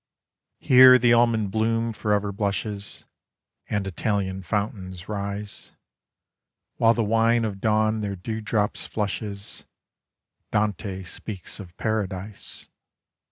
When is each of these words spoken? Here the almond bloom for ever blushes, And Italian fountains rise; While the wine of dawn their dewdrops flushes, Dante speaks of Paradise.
Here 0.57 0.97
the 0.97 1.13
almond 1.13 1.51
bloom 1.51 1.93
for 1.93 2.11
ever 2.11 2.31
blushes, 2.31 3.05
And 3.69 3.85
Italian 3.85 4.41
fountains 4.41 5.07
rise; 5.07 5.73
While 6.77 6.95
the 6.95 7.03
wine 7.03 7.45
of 7.45 7.61
dawn 7.61 8.01
their 8.01 8.15
dewdrops 8.15 8.87
flushes, 8.87 9.67
Dante 10.49 11.03
speaks 11.03 11.59
of 11.59 11.77
Paradise. 11.77 12.67